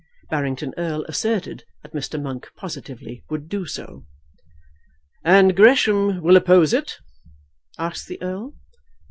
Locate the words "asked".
7.77-8.07